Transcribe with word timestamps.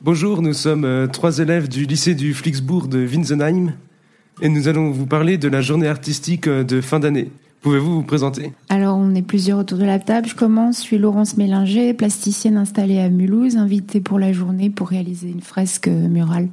Bonjour, 0.00 0.42
nous 0.42 0.52
sommes 0.52 0.84
euh, 0.84 1.06
trois 1.06 1.38
élèves 1.38 1.68
du 1.68 1.84
lycée 1.84 2.14
du 2.14 2.34
Flixbourg 2.34 2.88
de 2.88 2.98
Winsenheim 2.98 3.74
et 4.40 4.48
nous 4.48 4.68
allons 4.68 4.90
vous 4.90 5.06
parler 5.06 5.38
de 5.38 5.48
la 5.48 5.60
journée 5.60 5.88
artistique 5.88 6.48
euh, 6.48 6.64
de 6.64 6.80
fin 6.80 7.00
d'année. 7.00 7.30
Pouvez-vous 7.60 7.96
vous 7.96 8.02
présenter? 8.02 8.52
Alors, 8.70 8.96
on 8.96 9.14
est 9.14 9.22
plusieurs 9.22 9.58
autour 9.58 9.78
de 9.78 9.84
la 9.84 9.98
table. 9.98 10.26
Je 10.26 10.34
commence. 10.34 10.78
Je 10.78 10.82
suis 10.82 10.98
Laurence 10.98 11.36
Mélinger, 11.36 11.94
plasticienne 11.94 12.56
installée 12.56 12.98
à 12.98 13.08
Mulhouse, 13.08 13.56
invitée 13.56 14.00
pour 14.00 14.18
la 14.18 14.32
journée 14.32 14.68
pour 14.68 14.88
réaliser 14.88 15.28
une 15.28 15.42
fresque 15.42 15.86
murale 15.86 16.48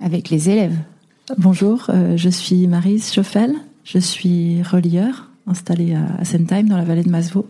avec 0.00 0.30
les 0.30 0.48
élèves. 0.48 0.76
Bonjour, 1.36 1.86
euh, 1.88 2.16
je 2.16 2.28
suis 2.30 2.66
Marise 2.68 3.12
Schoffel. 3.12 3.54
Je 3.84 3.98
suis 3.98 4.62
relieur 4.62 5.30
installée 5.46 5.94
à 5.94 6.24
Sentheim 6.24 6.68
dans 6.68 6.78
la 6.78 6.84
vallée 6.84 7.02
de 7.02 7.10
Masvaux. 7.10 7.46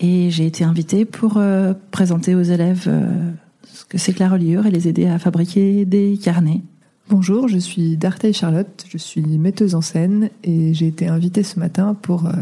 Et 0.00 0.30
j'ai 0.30 0.46
été 0.46 0.64
invitée 0.64 1.04
pour 1.04 1.36
euh, 1.36 1.74
présenter 1.90 2.34
aux 2.34 2.42
élèves 2.42 2.86
euh, 2.88 3.30
ce 3.70 3.84
que 3.84 3.98
c'est 3.98 4.14
que 4.14 4.20
la 4.20 4.30
reliure 4.30 4.66
et 4.66 4.70
les 4.70 4.88
aider 4.88 5.06
à 5.06 5.18
fabriquer 5.18 5.84
des 5.84 6.18
carnets. 6.20 6.62
Bonjour, 7.10 7.48
je 7.48 7.58
suis 7.58 7.98
Dartey 7.98 8.32
Charlotte, 8.32 8.86
je 8.88 8.96
suis 8.96 9.20
metteuse 9.20 9.74
en 9.74 9.82
scène 9.82 10.30
et 10.42 10.72
j'ai 10.72 10.86
été 10.86 11.08
invitée 11.08 11.42
ce 11.42 11.58
matin 11.58 11.94
pour 12.00 12.26
euh, 12.26 12.32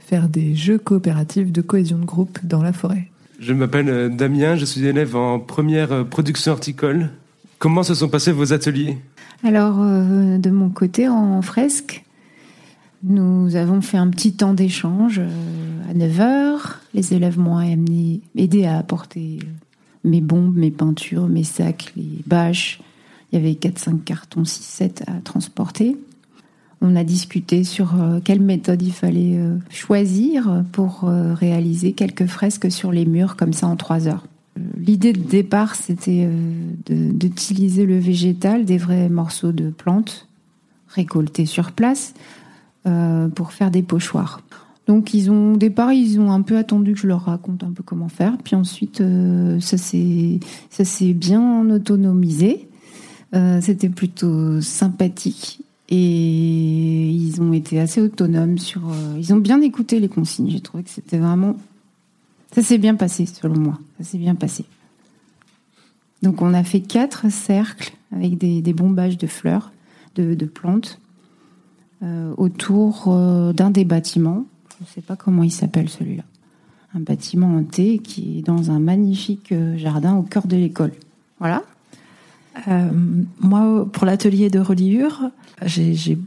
faire 0.00 0.28
des 0.28 0.56
jeux 0.56 0.78
coopératifs 0.78 1.52
de 1.52 1.60
cohésion 1.60 1.98
de 1.98 2.04
groupe 2.04 2.40
dans 2.42 2.62
la 2.62 2.72
forêt. 2.72 3.08
Je 3.38 3.52
m'appelle 3.52 4.14
Damien, 4.16 4.56
je 4.56 4.64
suis 4.64 4.84
élève 4.84 5.14
en 5.14 5.38
première 5.38 6.04
production 6.06 6.52
horticole. 6.52 7.10
Comment 7.58 7.84
se 7.84 7.94
sont 7.94 8.08
passés 8.08 8.32
vos 8.32 8.52
ateliers? 8.52 8.98
Alors, 9.44 9.78
de 9.78 10.50
mon 10.50 10.68
côté, 10.68 11.08
en 11.08 11.40
fresque, 11.40 12.04
nous 13.02 13.56
avons 13.56 13.80
fait 13.80 13.96
un 13.96 14.08
petit 14.08 14.34
temps 14.34 14.54
d'échange 14.54 15.20
à 15.88 15.94
9h. 15.94 16.58
Les 16.94 17.14
élèves 17.14 17.38
m'ont 17.38 17.60
aidé 18.36 18.66
à 18.66 18.78
apporter 18.78 19.38
mes 20.04 20.20
bombes, 20.20 20.56
mes 20.56 20.70
peintures, 20.70 21.28
mes 21.28 21.44
sacs, 21.44 21.92
les 21.96 22.22
bâches, 22.26 22.80
il 23.32 23.38
y 23.38 23.42
avait 23.42 23.52
4-5 23.52 24.02
cartons, 24.02 24.42
6-7 24.42 25.02
à 25.06 25.20
transporter. 25.20 25.96
On 26.80 26.96
a 26.96 27.04
discuté 27.04 27.62
sur 27.62 28.00
euh, 28.00 28.20
quelle 28.24 28.40
méthode 28.40 28.80
il 28.82 28.92
fallait 28.92 29.36
euh, 29.36 29.58
choisir 29.68 30.64
pour 30.72 31.04
euh, 31.04 31.34
réaliser 31.34 31.92
quelques 31.92 32.26
fresques 32.26 32.72
sur 32.72 32.90
les 32.90 33.04
murs 33.04 33.36
comme 33.36 33.52
ça 33.52 33.66
en 33.66 33.76
3 33.76 34.08
heures. 34.08 34.24
L'idée 34.76 35.12
de 35.12 35.22
départ, 35.22 35.74
c'était 35.74 36.28
d'utiliser 36.88 37.86
le 37.86 37.98
végétal, 37.98 38.64
des 38.64 38.78
vrais 38.78 39.08
morceaux 39.08 39.52
de 39.52 39.70
plantes 39.70 40.28
récoltés 40.88 41.46
sur 41.46 41.70
place, 41.70 42.14
pour 43.34 43.52
faire 43.52 43.70
des 43.70 43.82
pochoirs. 43.82 44.40
Donc 44.86 45.14
ils 45.14 45.30
ont 45.30 45.54
au 45.54 45.56
départ 45.56 45.92
ils 45.92 46.18
ont 46.18 46.32
un 46.32 46.42
peu 46.42 46.56
attendu 46.56 46.94
que 46.94 47.00
je 47.00 47.06
leur 47.06 47.26
raconte 47.26 47.62
un 47.62 47.70
peu 47.70 47.82
comment 47.82 48.08
faire, 48.08 48.36
puis 48.42 48.56
ensuite 48.56 49.02
ça 49.60 49.76
s'est 49.76 50.40
ça 50.70 50.84
s'est 50.84 51.12
bien 51.12 51.68
autonomisé. 51.70 52.70
Euh, 53.34 53.60
c'était 53.60 53.88
plutôt 53.88 54.60
sympathique 54.60 55.60
et 55.88 57.10
ils 57.10 57.40
ont 57.40 57.52
été 57.52 57.78
assez 57.78 58.00
autonomes 58.00 58.58
sur. 58.58 58.88
Euh, 58.88 59.16
ils 59.18 59.32
ont 59.32 59.38
bien 59.38 59.60
écouté 59.60 60.00
les 60.00 60.08
consignes. 60.08 60.50
J'ai 60.50 60.60
trouvé 60.60 60.82
que 60.82 60.90
c'était 60.90 61.18
vraiment. 61.18 61.56
Ça 62.52 62.62
s'est 62.62 62.78
bien 62.78 62.96
passé 62.96 63.26
selon 63.26 63.58
moi. 63.58 63.78
Ça 63.98 64.04
s'est 64.04 64.18
bien 64.18 64.34
passé. 64.34 64.64
Donc 66.22 66.42
on 66.42 66.52
a 66.54 66.64
fait 66.64 66.80
quatre 66.80 67.30
cercles 67.30 67.92
avec 68.12 68.36
des, 68.36 68.72
bombages 68.72 69.16
de 69.16 69.26
fleurs, 69.26 69.72
de, 70.16 70.34
plantes, 70.44 71.00
euh, 72.02 72.32
autour 72.36 73.14
d'un 73.54 73.70
des 73.70 73.84
bâtiments. 73.84 74.44
Je 74.78 74.84
ne 74.84 74.88
sais 74.88 75.02
pas 75.02 75.16
comment 75.16 75.42
il 75.42 75.52
s'appelle 75.52 75.88
celui-là. 75.88 76.24
Un 76.94 77.00
bâtiment 77.00 77.56
hanté 77.56 77.98
qui 77.98 78.38
est 78.38 78.42
dans 78.42 78.70
un 78.70 78.80
magnifique 78.80 79.54
jardin 79.76 80.16
au 80.16 80.22
cœur 80.22 80.46
de 80.46 80.56
l'école. 80.56 80.92
Voilà, 81.38 81.62
euh, 82.68 82.90
moi, 83.40 83.86
pour 83.90 84.06
l'atelier 84.06 84.50
de 84.50 84.58
reliure, 84.58 85.30
j'ai 85.64 86.18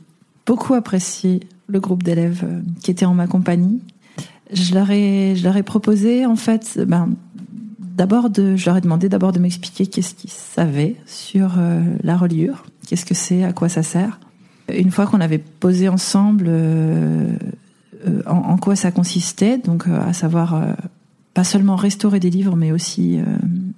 beaucoup 0.45 0.73
apprécié 0.73 1.41
le 1.67 1.79
groupe 1.79 2.03
d'élèves 2.03 2.43
euh, 2.43 2.61
qui 2.81 2.91
était 2.91 3.05
en 3.05 3.13
ma 3.13 3.27
compagnie. 3.27 3.79
Je 4.51 4.73
leur 4.73 4.91
ai, 4.91 5.35
je 5.35 5.43
leur 5.43 5.57
ai 5.57 5.63
proposé, 5.63 6.25
en 6.25 6.35
fait, 6.35 6.79
ben, 6.85 7.09
d'abord 7.79 8.29
de, 8.29 8.55
je 8.55 8.65
leur 8.65 8.77
ai 8.77 8.81
demandé 8.81 9.09
d'abord 9.09 9.31
de 9.31 9.39
m'expliquer 9.39 9.87
qu'est-ce 9.87 10.13
qu'ils 10.13 10.29
savaient 10.29 10.95
sur 11.05 11.55
euh, 11.57 11.81
la 12.03 12.17
reliure, 12.17 12.65
qu'est-ce 12.87 13.05
que 13.05 13.15
c'est, 13.15 13.43
à 13.43 13.53
quoi 13.53 13.69
ça 13.69 13.83
sert. 13.83 14.19
Une 14.71 14.91
fois 14.91 15.07
qu'on 15.07 15.21
avait 15.21 15.39
posé 15.39 15.89
ensemble 15.89 16.49
en, 18.25 18.35
en, 18.35 18.57
quoi 18.57 18.75
ça 18.75 18.91
consistait, 18.91 19.57
donc 19.57 19.87
à 19.87 20.13
savoir 20.13 20.75
pas 21.33 21.43
seulement 21.43 21.75
restaurer 21.75 22.19
des 22.19 22.29
livres, 22.29 22.55
mais 22.55 22.71
aussi 22.71 23.19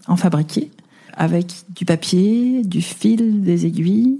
en 0.07 0.16
fabriquer 0.16 0.69
avec 1.16 1.47
du 1.75 1.85
papier, 1.85 2.63
du 2.63 2.81
fil, 2.81 3.41
des 3.41 3.66
aiguilles. 3.66 4.19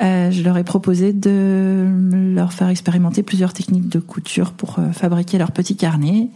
Euh, 0.00 0.30
je 0.30 0.42
leur 0.42 0.56
ai 0.56 0.64
proposé 0.64 1.12
de 1.12 1.86
leur 2.34 2.54
faire 2.54 2.68
expérimenter 2.68 3.22
plusieurs 3.22 3.52
techniques 3.52 3.88
de 3.88 3.98
couture 3.98 4.52
pour 4.52 4.78
euh, 4.78 4.92
fabriquer 4.92 5.36
leur 5.36 5.52
petit 5.52 5.76
carnet, 5.76 6.28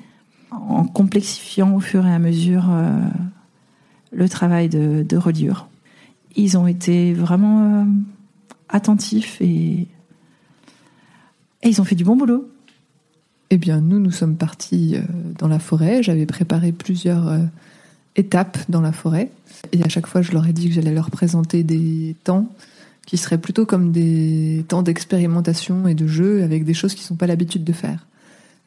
en 0.51 0.85
complexifiant 0.85 1.75
au 1.75 1.81
fur 1.81 2.07
et 2.07 2.13
à 2.13 2.19
mesure 2.19 2.67
euh, 2.69 3.01
le 4.13 4.29
travail 4.29 4.69
de, 4.69 5.03
de, 5.03 5.17
reliure. 5.17 5.69
Ils 6.37 6.59
ont 6.59 6.67
été 6.67 7.15
vraiment 7.15 7.87
attentifs 8.69 9.41
et, 9.41 9.87
ils 11.67 11.81
ont 11.81 11.85
fait 11.85 11.95
du 11.95 12.05
bon 12.05 12.15
boulot. 12.15 12.51
Eh 13.49 13.57
bien, 13.57 13.81
nous, 13.81 13.99
nous 13.99 14.11
sommes 14.11 14.37
partis 14.37 14.97
dans 15.39 15.49
la 15.49 15.59
forêt. 15.59 16.03
J'avais 16.03 16.27
préparé 16.27 16.73
plusieurs 16.73 17.39
étapes 18.17 18.59
dans 18.69 18.83
la 18.83 18.93
forêt. 18.93 19.31
Et 19.73 19.83
à 19.83 19.89
chaque 19.89 20.07
fois, 20.07 20.21
je 20.21 20.33
leur 20.33 20.47
ai 20.47 20.53
dit 20.53 20.69
que 20.69 20.75
j'allais 20.75 20.93
leur 20.93 21.11
présenter 21.11 21.63
des 21.63 22.17
temps 22.25 22.53
qui 23.07 23.17
seraient 23.17 23.39
plutôt 23.39 23.67
comme 23.67 23.93
des 23.93 24.65
temps 24.69 24.83
d'expérimentation 24.83 25.87
et 25.89 25.95
de 25.95 26.07
jeu 26.07 26.43
avec 26.43 26.65
des 26.65 26.75
choses 26.75 26.95
qu'ils 26.95 27.13
n'ont 27.13 27.17
pas 27.17 27.27
l'habitude 27.27 27.65
de 27.65 27.73
faire. 27.73 28.07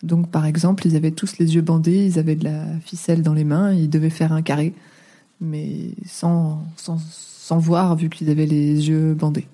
Donc, 0.03 0.29
par 0.29 0.45
exemple, 0.45 0.85
ils 0.85 0.95
avaient 0.95 1.11
tous 1.11 1.39
les 1.39 1.55
yeux 1.55 1.61
bandés, 1.61 2.05
ils 2.05 2.19
avaient 2.19 2.35
de 2.35 2.43
la 2.43 2.65
ficelle 2.85 3.23
dans 3.23 3.33
les 3.33 3.43
mains, 3.43 3.73
ils 3.73 3.89
devaient 3.89 4.11
faire 4.11 4.31
un 4.31 4.43
carré, 4.43 4.73
mais 5.41 5.89
sans, 6.05 6.63
sans, 6.75 6.99
sans 6.99 7.57
voir 7.57 7.95
vu 7.95 8.09
qu'ils 8.09 8.29
avaient 8.29 8.45
les 8.45 8.89
yeux 8.89 9.15
bandés. 9.15 9.47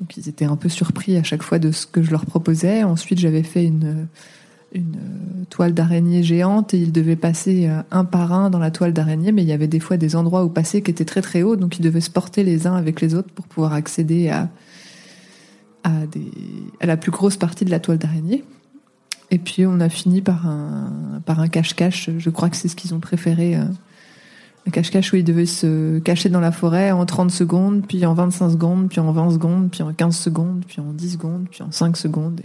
Donc, 0.00 0.16
ils 0.16 0.28
étaient 0.28 0.44
un 0.44 0.56
peu 0.56 0.68
surpris 0.68 1.16
à 1.16 1.22
chaque 1.22 1.42
fois 1.42 1.58
de 1.58 1.70
ce 1.70 1.86
que 1.86 2.02
je 2.02 2.10
leur 2.10 2.26
proposais. 2.26 2.82
Ensuite, 2.82 3.18
j'avais 3.18 3.44
fait 3.44 3.64
une, 3.64 4.08
une 4.74 4.96
euh, 4.96 5.44
toile 5.50 5.72
d'araignée 5.72 6.22
géante 6.22 6.74
et 6.74 6.78
ils 6.78 6.92
devaient 6.92 7.16
passer 7.16 7.68
euh, 7.68 7.80
un 7.90 8.04
par 8.04 8.32
un 8.32 8.50
dans 8.50 8.58
la 8.58 8.70
toile 8.70 8.92
d'araignée, 8.92 9.30
mais 9.30 9.42
il 9.42 9.48
y 9.48 9.52
avait 9.52 9.68
des 9.68 9.80
fois 9.80 9.96
des 9.96 10.16
endroits 10.16 10.44
où 10.44 10.48
passer 10.48 10.82
qui 10.82 10.90
étaient 10.90 11.04
très 11.04 11.22
très 11.22 11.42
hauts, 11.42 11.56
donc 11.56 11.78
ils 11.78 11.82
devaient 11.82 12.00
se 12.00 12.10
porter 12.10 12.42
les 12.42 12.66
uns 12.66 12.74
avec 12.74 13.00
les 13.00 13.14
autres 13.14 13.30
pour 13.30 13.46
pouvoir 13.46 13.72
accéder 13.72 14.30
à, 14.30 14.50
à, 15.84 16.06
des, 16.06 16.30
à 16.80 16.86
la 16.86 16.96
plus 16.96 17.12
grosse 17.12 17.36
partie 17.36 17.64
de 17.64 17.70
la 17.70 17.78
toile 17.78 17.98
d'araignée. 17.98 18.44
Et 19.30 19.38
puis 19.38 19.64
on 19.64 19.78
a 19.80 19.88
fini 19.88 20.20
par 20.20 20.46
un, 20.46 21.22
par 21.24 21.38
un 21.38 21.48
cache-cache, 21.48 22.10
je 22.18 22.30
crois 22.30 22.50
que 22.50 22.56
c'est 22.56 22.68
ce 22.68 22.76
qu'ils 22.76 22.94
ont 22.94 23.00
préféré. 23.00 23.56
Un 24.66 24.70
cache-cache 24.70 25.12
où 25.12 25.16
ils 25.16 25.24
devaient 25.24 25.46
se 25.46 25.98
cacher 25.98 26.30
dans 26.30 26.40
la 26.40 26.52
forêt 26.52 26.90
en 26.90 27.04
30 27.04 27.30
secondes, 27.30 27.86
puis 27.86 28.06
en 28.06 28.14
25 28.14 28.50
secondes, 28.50 28.88
puis 28.88 29.00
en 29.00 29.12
20 29.12 29.32
secondes, 29.32 29.70
puis 29.70 29.82
en 29.82 29.92
15 29.92 30.16
secondes, 30.16 30.64
puis 30.66 30.80
en 30.80 30.92
10 30.92 31.12
secondes, 31.12 31.46
puis 31.50 31.62
en 31.62 31.70
5 31.70 31.96
secondes. 31.96 32.40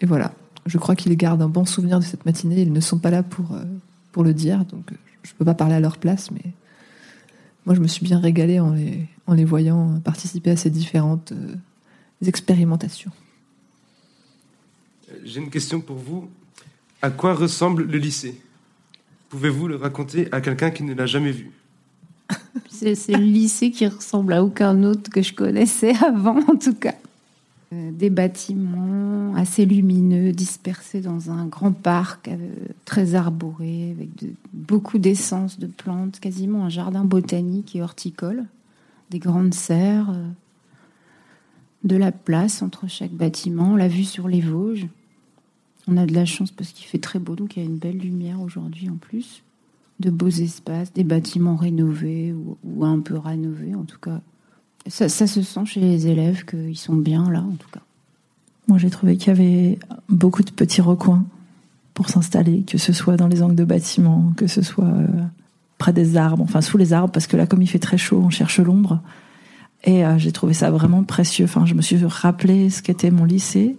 Et, 0.00 0.06
voilà. 0.06 0.32
Je 0.66 0.78
crois 0.78 0.96
qu'ils 0.96 1.16
gardent 1.16 1.42
un 1.42 1.48
bon 1.48 1.64
souvenir 1.64 2.00
de 2.00 2.04
cette 2.04 2.26
matinée. 2.26 2.62
Ils 2.62 2.72
ne 2.72 2.80
sont 2.80 2.98
pas 2.98 3.10
là 3.10 3.22
pour, 3.22 3.52
euh, 3.52 4.22
le 4.22 4.34
dire, 4.34 4.64
donc 4.64 4.92
euh, 4.92 4.96
je 5.22 5.30
ne 5.32 5.36
peux 5.38 5.44
pas 5.44 5.54
parler 5.54 5.74
à 5.74 5.80
leur 5.80 5.98
place, 5.98 6.30
mais 6.30 6.52
moi 7.64 7.74
je 7.74 7.80
me 7.80 7.86
suis 7.86 8.04
bien 8.04 8.18
régalée 8.18 8.60
en 8.60 8.72
les, 8.72 9.08
en 9.26 9.34
les 9.34 9.44
voyant 9.44 10.00
participer 10.04 10.50
à 10.50 10.56
ces 10.56 10.70
différentes 10.70 11.32
euh, 11.32 11.54
expérimentations. 12.26 13.10
J'ai 15.24 15.40
une 15.40 15.50
question 15.50 15.80
pour 15.80 15.96
vous. 15.96 16.28
À 17.00 17.10
quoi 17.10 17.34
ressemble 17.34 17.84
le 17.84 17.98
lycée? 17.98 18.40
Pouvez-vous 19.32 19.66
le 19.66 19.76
raconter 19.76 20.28
à 20.30 20.42
quelqu'un 20.42 20.70
qui 20.70 20.82
ne 20.82 20.92
l'a 20.92 21.06
jamais 21.06 21.30
vu? 21.30 21.52
C'est 22.68 23.16
le 23.16 23.24
lycée 23.24 23.70
qui 23.70 23.86
ressemble 23.86 24.34
à 24.34 24.44
aucun 24.44 24.82
autre 24.82 25.10
que 25.10 25.22
je 25.22 25.32
connaissais 25.32 25.94
avant, 26.04 26.38
en 26.48 26.56
tout 26.56 26.74
cas. 26.74 26.96
Euh, 27.72 27.90
des 27.92 28.10
bâtiments 28.10 29.34
assez 29.34 29.64
lumineux 29.64 30.32
dispersés 30.32 31.00
dans 31.00 31.30
un 31.30 31.46
grand 31.46 31.72
parc 31.72 32.28
euh, 32.28 32.36
très 32.84 33.14
arboré 33.14 33.96
avec 33.96 34.10
beaucoup 34.52 34.98
d'essence 34.98 35.58
de 35.58 35.66
plantes, 35.66 36.20
quasiment 36.20 36.66
un 36.66 36.68
jardin 36.68 37.06
botanique 37.06 37.74
et 37.74 37.80
horticole, 37.80 38.44
des 39.08 39.18
grandes 39.18 39.54
serres, 39.54 40.10
euh, 40.10 40.28
de 41.84 41.96
la 41.96 42.12
place 42.12 42.60
entre 42.60 42.86
chaque 42.86 43.12
bâtiment, 43.12 43.76
la 43.76 43.88
vue 43.88 44.04
sur 44.04 44.28
les 44.28 44.42
Vosges. 44.42 44.88
On 45.88 45.96
a 45.96 46.06
de 46.06 46.14
la 46.14 46.24
chance 46.24 46.50
parce 46.50 46.72
qu'il 46.72 46.86
fait 46.86 46.98
très 46.98 47.18
beau, 47.18 47.34
donc 47.34 47.56
il 47.56 47.62
y 47.62 47.66
a 47.66 47.68
une 47.68 47.78
belle 47.78 47.98
lumière 47.98 48.40
aujourd'hui 48.40 48.88
en 48.88 48.96
plus. 48.96 49.42
De 50.00 50.10
beaux 50.10 50.28
espaces, 50.28 50.92
des 50.92 51.04
bâtiments 51.04 51.56
rénovés 51.56 52.34
ou, 52.64 52.84
un 52.84 53.00
peu 53.00 53.16
rénovés 53.16 53.74
en 53.74 53.84
tout 53.84 53.98
cas 53.98 54.20
ça, 54.86 55.08
se 55.08 55.42
sent 55.42 55.64
chez 55.64 55.80
les 55.80 56.06
élèves 56.08 56.44
qu'ils 56.44 56.78
sont 56.78 56.94
bien 56.94 57.30
là, 57.30 57.40
en 57.40 57.54
tout 57.54 57.68
cas. 57.72 57.80
Moi, 58.68 58.78
j'ai 58.78 58.90
trouvé 58.90 59.16
qu'il 59.16 59.28
y 59.28 59.30
avait 59.30 59.78
beaucoup 60.08 60.42
de 60.42 60.50
petits 60.50 60.80
recoins 60.80 61.24
pour 61.94 62.08
s'installer, 62.08 62.62
que 62.62 62.78
ce 62.78 62.92
soit 62.92 63.16
dans 63.16 63.28
les 63.28 63.42
angles 63.42 63.54
de 63.54 63.64
bâtiments, 63.64 64.32
que 64.36 64.46
ce 64.46 64.62
soit 64.62 64.84
euh, 64.84 65.06
près 65.78 65.92
des 65.92 66.16
arbres, 66.16 66.42
enfin 66.42 66.60
sous 66.60 66.78
les 66.78 66.92
arbres, 66.92 67.12
parce 67.12 67.26
que 67.26 67.36
là, 67.36 67.46
comme 67.46 67.62
il 67.62 67.66
fait 67.66 67.78
très 67.78 67.98
chaud, 67.98 68.22
on 68.24 68.30
cherche 68.30 68.60
l'ombre. 68.60 69.00
Et 69.84 70.04
euh, 70.06 70.16
j'ai 70.18 70.32
trouvé 70.32 70.54
ça 70.54 70.70
vraiment 70.70 71.02
précieux. 71.02 71.44
Enfin, 71.44 71.66
je 71.66 71.74
me 71.74 71.82
suis 71.82 72.02
rappelé 72.04 72.70
ce 72.70 72.82
qu'était 72.82 73.10
mon 73.10 73.24
lycée. 73.24 73.76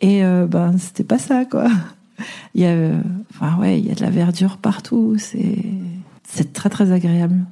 Et 0.00 0.24
euh, 0.24 0.46
ben, 0.46 0.76
c'était 0.78 1.04
pas 1.04 1.18
ça, 1.18 1.44
quoi. 1.44 1.68
Il 2.54 2.62
y 2.62 2.64
a, 2.64 2.70
euh, 2.70 3.00
enfin 3.30 3.56
ouais, 3.58 3.78
il 3.78 3.86
y 3.86 3.92
a 3.92 3.94
de 3.94 4.00
la 4.00 4.10
verdure 4.10 4.56
partout. 4.56 5.14
C'est, 5.18 5.56
c'est 6.28 6.52
très 6.52 6.68
très 6.68 6.90
agréable. 6.90 7.44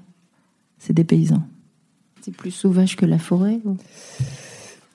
C'est 0.81 0.93
des 0.93 1.05
paysans. 1.05 1.45
C'est 2.23 2.35
plus 2.35 2.51
sauvage 2.51 2.97
que 2.97 3.07
la 3.07 3.19
forêt 3.21 3.61
ou 3.65 3.77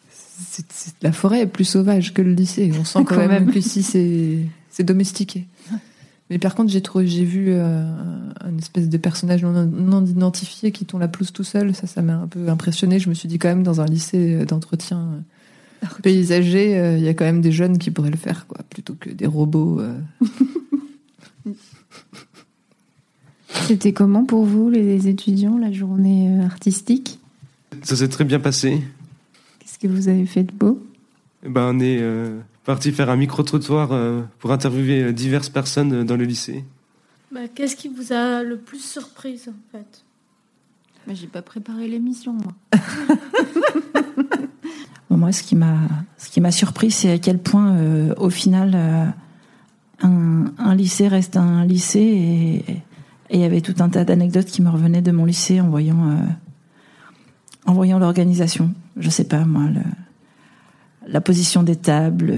C'est- 0.10 0.66
c'est- 0.72 0.96
la 1.02 1.12
forêt 1.14 1.42
est 1.42 1.48
plus 1.48 1.64
sauvage 1.66 2.14
que 2.14 2.22
le 2.22 2.34
lycée. 2.34 2.72
On 2.78 2.84
sent 2.84 3.00
quand, 3.06 3.16
Quand 3.16 3.18
même, 3.28 3.46
même. 3.46 3.52
qu'ici 3.52 3.84
c'est 3.84 4.40
c'est 4.70 4.84
domestiqué. 4.84 5.48
Mais 6.30 6.38
par 6.40 6.56
contre, 6.56 6.72
j'ai 6.72 6.82
trouvé, 6.82 7.08
j'ai 7.08 7.26
vu 7.26 7.48
euh, 7.50 7.84
un 8.42 8.58
espèce 8.58 8.88
de 8.90 8.98
personnage 8.98 9.44
non, 9.44 9.66
non 9.66 10.06
identifié 10.06 10.72
qui 10.72 10.86
tourne 10.86 11.02
la 11.02 11.10
pelouse 11.10 11.32
tout 11.34 11.44
seul. 11.44 11.76
Ça, 11.76 11.88
ça 11.88 12.02
m'a 12.02 12.16
un 12.16 12.28
peu 12.28 12.48
impressionné. 12.50 13.00
Je 13.00 13.10
me 13.10 13.14
suis 13.14 13.28
dit 13.28 13.38
quand 13.38 13.50
même 13.50 13.64
dans 13.64 13.82
un 13.82 13.86
lycée 13.86 14.46
d'entretien 14.46 15.24
paysager, 16.04 16.78
euh, 16.78 16.98
il 16.98 17.04
y 17.04 17.08
a 17.08 17.14
quand 17.14 17.26
même 17.26 17.42
des 17.42 17.52
jeunes 17.52 17.78
qui 17.78 17.92
pourraient 17.92 18.12
le 18.12 18.18
faire, 18.18 18.48
quoi, 18.48 18.60
plutôt 18.70 18.94
que 19.00 19.10
des 19.10 19.26
robots. 19.28 19.80
euh. 19.80 20.00
C'était 23.68 23.94
comment 23.94 24.26
pour 24.26 24.46
vous, 24.46 24.70
les 24.70 25.08
étudiants, 25.08 25.58
la 25.58 25.72
journée 25.72 26.30
euh, 26.40 26.46
artistique? 26.46 27.20
Ça 27.84 27.96
s'est 27.96 28.10
très 28.10 28.24
bien 28.26 28.40
passé. 28.40 28.82
Qu'est-ce 29.60 29.80
que 29.80 29.88
vous 29.88 30.08
avez 30.08 30.26
fait 30.26 30.44
de 30.44 30.52
beau? 30.52 30.82
Eh 31.44 31.50
ben, 31.50 31.72
on 31.76 31.80
est 31.80 31.98
euh, 32.00 32.40
parti 32.66 32.92
faire 32.92 33.10
un 33.10 33.16
micro-trottoir 33.16 33.92
euh, 33.92 34.22
pour 34.40 34.52
interviewer 34.52 35.04
euh, 35.04 35.12
diverses 35.14 35.50
personnes 35.50 35.94
euh, 35.94 36.04
dans 36.04 36.16
le 36.18 36.26
lycée. 36.26 36.64
Bah, 37.32 37.42
Qu'est-ce 37.54 37.76
qui 37.76 37.88
vous 37.88 38.14
a 38.14 38.44
le 38.44 38.58
plus 38.58 38.84
surprise 38.84 39.50
en 39.50 39.78
fait? 39.78 40.04
Bah, 41.08 41.14
J'ai 41.16 41.28
pas 41.28 41.42
préparé 41.42 41.88
l'émission, 41.88 42.34
moi. 42.34 42.54
Moi, 45.18 45.34
ce 45.34 45.44
qui 45.44 45.56
m'a, 45.56 45.78
ce 46.18 46.30
qui 46.30 46.40
m'a 46.40 46.52
surpris, 46.52 46.90
c'est 46.90 47.12
à 47.12 47.18
quel 47.18 47.38
point, 47.38 47.76
euh, 47.76 48.14
au 48.18 48.30
final, 48.30 48.72
euh, 48.74 49.06
un, 50.02 50.76
lycée 50.76 51.10
reste 51.10 51.36
un 51.36 51.66
lycée 51.66 52.00
et 52.00 52.82
il 53.30 53.40
y 53.40 53.44
avait 53.44 53.60
tout 53.60 53.76
un 53.80 53.90
tas 53.90 54.06
d'anecdotes 54.06 54.46
qui 54.46 54.62
me 54.62 54.70
revenaient 54.70 55.02
de 55.02 55.12
mon 55.12 55.26
lycée 55.26 55.60
en 55.60 55.70
voyant, 55.70 56.10
euh, 56.10 56.16
en 57.66 57.74
voyant 57.74 58.00
l'organisation. 58.00 58.74
Je 58.98 59.10
sais 59.10 59.26
pas, 59.26 59.44
moi, 59.44 59.64
la 61.08 61.20
position 61.20 61.62
des 61.62 61.76
tables, 61.76 62.34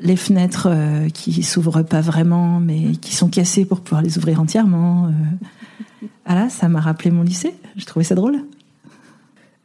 les 0.00 0.16
fenêtres 0.16 0.68
qui 1.14 1.42
s'ouvrent 1.44 1.82
pas 1.82 2.00
vraiment, 2.00 2.58
mais 2.58 2.96
qui 2.96 3.14
sont 3.14 3.28
cassées 3.28 3.64
pour 3.64 3.80
pouvoir 3.80 4.02
les 4.02 4.18
ouvrir 4.18 4.40
entièrement. 4.40 5.10
Ah 6.24 6.34
là, 6.34 6.48
ça 6.48 6.68
m'a 6.68 6.80
rappelé 6.80 7.10
mon 7.10 7.22
lycée. 7.22 7.54
J'ai 7.76 7.84
trouvé 7.84 8.04
ça 8.04 8.14
drôle. 8.14 8.40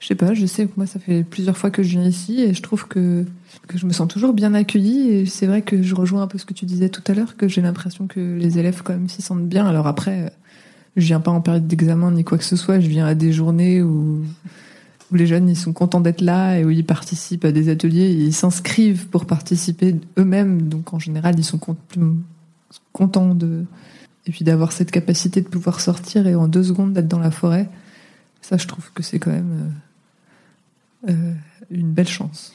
Je 0.04 0.10
sais 0.10 0.16
pas, 0.16 0.34
je 0.34 0.46
sais 0.46 0.66
que 0.66 0.74
moi 0.76 0.86
ça 0.86 1.00
fait 1.00 1.24
plusieurs 1.24 1.56
fois 1.56 1.72
que 1.72 1.82
je 1.82 1.98
viens 1.98 2.04
ici 2.04 2.42
et 2.42 2.54
je 2.54 2.62
trouve 2.62 2.90
que, 2.90 3.26
que 3.70 3.78
je 3.78 3.86
me 3.86 3.94
sens 3.94 4.10
toujours 4.10 4.34
bien 4.34 4.54
accueillie 4.54 5.08
et 5.08 5.26
c'est 5.26 5.48
vrai 5.48 5.62
que 5.62 5.82
je 5.82 5.96
rejoins 5.96 6.24
un 6.24 6.28
peu 6.28 6.38
ce 6.38 6.44
que 6.46 6.54
tu 6.54 6.66
disais 6.66 6.90
tout 6.90 7.02
à 7.08 7.14
l'heure, 7.14 7.38
que 7.38 7.48
j'ai 7.48 7.62
l'impression 7.62 8.06
que 8.08 8.20
les 8.20 8.60
élèves 8.60 8.82
quand 8.84 8.92
même 8.92 9.08
s'y 9.08 9.22
sentent 9.22 9.48
bien. 9.48 9.66
Alors 9.66 9.88
après, 9.88 10.26
euh, 10.26 10.30
je 10.98 11.06
viens 11.06 11.22
pas 11.22 11.32
en 11.32 11.40
période 11.40 11.68
d'examen 11.68 12.12
ni 12.12 12.26
quoi 12.26 12.38
que 12.38 12.44
ce 12.44 12.58
soit, 12.58 12.82
je 12.82 12.90
viens 12.90 13.06
à 13.06 13.16
des 13.16 13.32
journées 13.32 13.82
où, 13.82 14.26
les 15.14 15.26
jeunes 15.26 15.48
ils 15.48 15.56
sont 15.56 15.72
contents 15.72 16.02
d'être 16.02 16.20
là 16.20 16.60
et 16.60 16.66
où 16.66 16.70
ils 16.70 16.86
participent 16.86 17.46
à 17.46 17.54
des 17.54 17.70
ateliers, 17.70 18.12
ils 18.12 18.34
s'inscrivent 18.34 19.08
pour 19.08 19.26
participer 19.26 19.96
eux-mêmes, 20.18 20.64
donc 20.64 20.94
en 20.94 21.00
général 21.00 21.36
ils 21.38 21.46
sont 21.46 21.62
contents 22.92 23.36
de... 23.36 23.64
Et 24.28 24.32
puis 24.32 24.44
d'avoir 24.44 24.74
cette 24.74 24.92
capacité 24.92 25.40
de 25.40 25.48
pouvoir 25.48 25.80
sortir 25.80 26.28
et 26.28 26.36
en 26.36 26.50
deux 26.50 26.64
secondes 26.64 26.92
d'être 26.92 27.08
dans 27.08 27.20
la 27.20 27.32
forêt, 27.32 27.70
ça 28.42 28.58
je 28.58 28.68
trouve 28.68 28.92
que 28.94 29.02
c'est 29.02 29.18
quand 29.18 29.32
même... 29.32 29.72
euh, 31.10 31.34
une 31.72 31.92
belle 31.92 32.08
chance. 32.08 32.54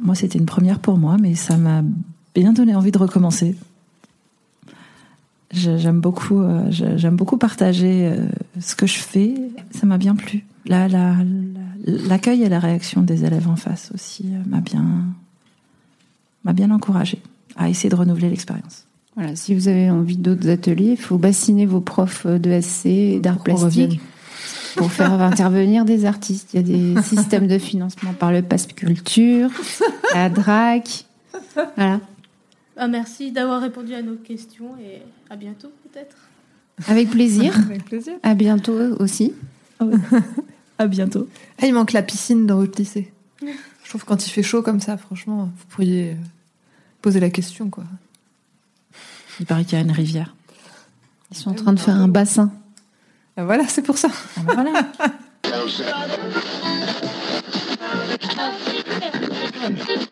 Moi, 0.00 0.14
c'était 0.14 0.38
une 0.38 0.46
première 0.46 0.78
pour 0.80 0.98
moi, 0.98 1.16
mais 1.20 1.34
ça 1.34 1.56
m'a 1.56 1.82
bien 2.34 2.52
donné 2.52 2.74
envie 2.74 2.90
de 2.92 2.98
recommencer. 2.98 3.54
J'aime 5.52 6.00
beaucoup, 6.00 6.40
euh, 6.40 6.64
j'aime 6.70 7.14
beaucoup 7.16 7.36
partager 7.36 8.06
euh, 8.08 8.26
ce 8.58 8.74
que 8.74 8.86
je 8.86 8.98
fais. 8.98 9.34
Ça 9.70 9.86
m'a 9.86 9.98
bien 9.98 10.14
plu. 10.14 10.44
La- 10.66 10.88
la- 10.88 11.16
L'accueil 11.84 12.44
et 12.44 12.48
la 12.48 12.60
réaction 12.60 13.02
des 13.02 13.24
élèves 13.24 13.48
en 13.48 13.56
face 13.56 13.90
aussi 13.92 14.26
m'a 14.46 14.60
bien, 14.60 14.84
m'a 16.44 16.52
bien 16.52 16.70
encouragé 16.70 17.20
à 17.56 17.68
essayer 17.68 17.90
de 17.90 17.96
renouveler 17.96 18.30
l'expérience. 18.30 18.86
Voilà, 19.16 19.34
si 19.34 19.52
vous 19.52 19.66
avez 19.66 19.90
envie 19.90 20.16
d'autres 20.16 20.48
ateliers, 20.48 20.92
il 20.92 20.96
faut 20.96 21.18
bassiner 21.18 21.66
vos 21.66 21.80
profs 21.80 22.24
de 22.26 22.60
SC 22.60 22.86
et 22.86 23.18
d'art 23.20 23.42
plastique 23.42 23.64
revienne. 23.64 23.96
Pour 24.76 24.92
faire 24.92 25.12
intervenir 25.20 25.84
des 25.84 26.04
artistes. 26.04 26.54
Il 26.54 26.56
y 26.56 26.58
a 26.60 26.62
des 26.94 27.02
systèmes 27.08 27.46
de 27.46 27.58
financement 27.58 28.12
par 28.12 28.32
le 28.32 28.42
Pass 28.42 28.66
Culture, 28.66 29.50
la 30.14 30.28
DRAC. 30.28 31.06
Voilà. 31.76 32.00
Ah, 32.76 32.88
Merci 32.88 33.32
d'avoir 33.32 33.60
répondu 33.60 33.94
à 33.94 34.02
nos 34.02 34.16
questions 34.16 34.76
et 34.80 35.02
à 35.30 35.36
bientôt 35.36 35.70
peut-être. 35.84 36.16
Avec 36.88 37.10
plaisir. 37.10 37.54
Avec 37.66 37.84
plaisir. 37.84 38.14
À 38.22 38.34
bientôt 38.34 38.78
aussi. 38.98 39.32
À 40.78 40.88
bientôt. 40.88 41.28
Ah, 41.60 41.66
il 41.66 41.74
manque 41.74 41.92
la 41.92 42.02
piscine 42.02 42.44
dans 42.44 42.56
votre 42.56 42.76
lycée. 42.76 43.12
Je 43.40 43.88
trouve 43.88 44.02
que 44.02 44.06
quand 44.06 44.26
il 44.26 44.30
fait 44.30 44.42
chaud 44.42 44.62
comme 44.62 44.80
ça, 44.80 44.96
franchement, 44.96 45.44
vous 45.44 45.66
pourriez 45.68 46.12
euh, 46.12 46.14
poser 47.02 47.20
la 47.20 47.30
question, 47.30 47.68
quoi. 47.70 47.84
Il 49.38 49.46
paraît 49.46 49.64
qu'il 49.64 49.78
y 49.78 49.80
a 49.80 49.84
une 49.84 49.92
rivière. 49.92 50.34
Ils 51.30 51.36
sont 51.36 51.50
en 51.50 51.54
train 51.54 51.72
de 51.72 51.78
faire 51.78 51.94
un 51.94 52.08
bassin. 52.08 52.52
Voilà, 53.36 53.66
c'est 53.68 53.82
pour 53.82 53.98
ça. 53.98 54.08
Ah 54.36 54.40
bah 54.44 54.54
voilà. 54.54 54.72